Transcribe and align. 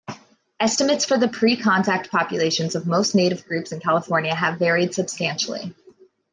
Estimates 0.59 1.05
for 1.05 1.19
the 1.19 1.27
pre-contact 1.27 2.09
populations 2.09 2.73
of 2.73 2.87
most 2.87 3.13
native 3.13 3.45
groups 3.45 3.71
in 3.71 3.79
California 3.79 4.33
have 4.33 4.57
varied 4.57 4.95
substantially. 4.95 5.75